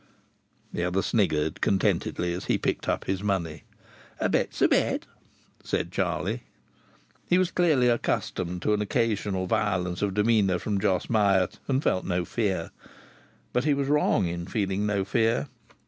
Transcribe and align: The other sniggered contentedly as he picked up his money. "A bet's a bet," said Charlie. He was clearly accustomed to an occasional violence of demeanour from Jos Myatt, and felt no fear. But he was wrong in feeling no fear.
The 0.73 0.83
other 0.83 1.03
sniggered 1.03 1.61
contentedly 1.61 2.33
as 2.33 2.45
he 2.45 2.57
picked 2.57 2.89
up 2.89 3.03
his 3.05 3.21
money. 3.21 3.65
"A 4.19 4.29
bet's 4.29 4.59
a 4.63 4.67
bet," 4.67 5.05
said 5.63 5.91
Charlie. 5.91 6.41
He 7.27 7.37
was 7.37 7.51
clearly 7.51 7.87
accustomed 7.87 8.63
to 8.63 8.73
an 8.73 8.81
occasional 8.81 9.45
violence 9.45 10.01
of 10.01 10.15
demeanour 10.15 10.57
from 10.57 10.79
Jos 10.79 11.07
Myatt, 11.07 11.59
and 11.67 11.83
felt 11.83 12.03
no 12.05 12.25
fear. 12.25 12.71
But 13.53 13.65
he 13.65 13.75
was 13.75 13.89
wrong 13.89 14.25
in 14.25 14.47
feeling 14.47 14.87
no 14.87 15.05
fear. 15.05 15.47